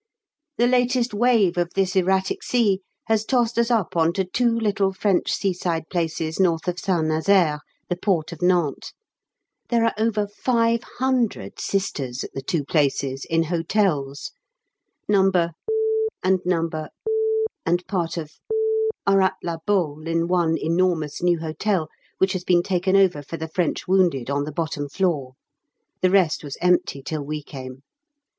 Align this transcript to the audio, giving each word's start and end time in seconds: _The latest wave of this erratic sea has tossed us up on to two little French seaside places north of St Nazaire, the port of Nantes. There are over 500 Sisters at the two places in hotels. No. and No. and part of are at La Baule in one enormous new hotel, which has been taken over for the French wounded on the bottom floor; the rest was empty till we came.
_The 0.57 0.65
latest 0.65 1.13
wave 1.13 1.59
of 1.59 1.75
this 1.75 1.95
erratic 1.95 2.41
sea 2.41 2.81
has 3.05 3.23
tossed 3.23 3.59
us 3.59 3.69
up 3.69 3.95
on 3.95 4.13
to 4.13 4.25
two 4.25 4.49
little 4.59 4.91
French 4.91 5.31
seaside 5.31 5.83
places 5.91 6.39
north 6.39 6.67
of 6.67 6.79
St 6.79 7.05
Nazaire, 7.05 7.59
the 7.87 7.95
port 7.95 8.31
of 8.31 8.41
Nantes. 8.41 8.93
There 9.69 9.85
are 9.85 9.93
over 9.99 10.25
500 10.27 11.59
Sisters 11.61 12.23
at 12.23 12.33
the 12.33 12.41
two 12.41 12.63
places 12.65 13.27
in 13.29 13.43
hotels. 13.43 14.31
No. 15.07 15.29
and 16.23 16.39
No. 16.45 16.67
and 17.63 17.85
part 17.85 18.17
of 18.17 18.31
are 19.05 19.21
at 19.21 19.35
La 19.43 19.57
Baule 19.67 20.07
in 20.07 20.27
one 20.27 20.57
enormous 20.57 21.21
new 21.21 21.37
hotel, 21.37 21.89
which 22.17 22.33
has 22.33 22.43
been 22.43 22.63
taken 22.63 22.95
over 22.95 23.21
for 23.21 23.37
the 23.37 23.49
French 23.49 23.87
wounded 23.87 24.31
on 24.31 24.45
the 24.45 24.51
bottom 24.51 24.89
floor; 24.89 25.33
the 26.01 26.09
rest 26.09 26.43
was 26.43 26.57
empty 26.59 27.03
till 27.03 27.23
we 27.23 27.43
came. 27.43 27.83